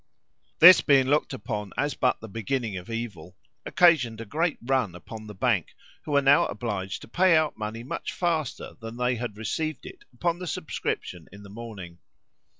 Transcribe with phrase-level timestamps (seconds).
[0.57, 5.27] This being looked upon as but the beginning of evil, occasioned a great run upon
[5.27, 9.37] the Bank, who were now obliged to pay out money much faster than they had
[9.37, 11.99] received it upon the subscription in the morning.